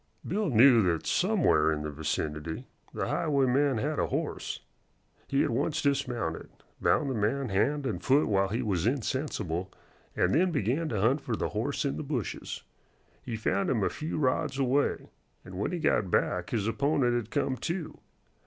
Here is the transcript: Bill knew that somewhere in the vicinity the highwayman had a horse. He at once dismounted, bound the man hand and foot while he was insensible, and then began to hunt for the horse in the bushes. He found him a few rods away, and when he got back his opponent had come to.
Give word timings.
Bill 0.27 0.49
knew 0.49 0.81
that 0.81 1.05
somewhere 1.05 1.71
in 1.71 1.83
the 1.83 1.91
vicinity 1.91 2.65
the 2.91 3.07
highwayman 3.07 3.77
had 3.77 3.99
a 3.99 4.07
horse. 4.07 4.61
He 5.27 5.43
at 5.43 5.51
once 5.51 5.79
dismounted, 5.79 6.49
bound 6.81 7.07
the 7.07 7.13
man 7.13 7.49
hand 7.49 7.85
and 7.85 8.01
foot 8.03 8.27
while 8.27 8.47
he 8.47 8.63
was 8.63 8.87
insensible, 8.87 9.71
and 10.15 10.33
then 10.33 10.49
began 10.49 10.89
to 10.89 10.99
hunt 11.01 11.21
for 11.21 11.35
the 11.35 11.49
horse 11.49 11.85
in 11.85 11.97
the 11.97 12.03
bushes. 12.03 12.63
He 13.21 13.35
found 13.35 13.69
him 13.69 13.83
a 13.83 13.89
few 13.91 14.17
rods 14.17 14.57
away, 14.57 15.11
and 15.45 15.53
when 15.59 15.71
he 15.71 15.77
got 15.77 16.09
back 16.09 16.49
his 16.49 16.67
opponent 16.67 17.13
had 17.15 17.29
come 17.29 17.55
to. 17.57 17.99